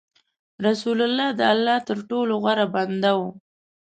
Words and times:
رسول 0.65 0.99
الله 1.07 1.29
د 1.39 1.41
الله 1.53 1.77
تر 1.87 1.97
ټولو 2.09 2.33
غوره 2.43 2.65
بنده 2.75 3.11
و. 3.19 3.21